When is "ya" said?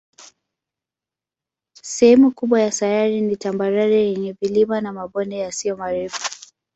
2.61-2.71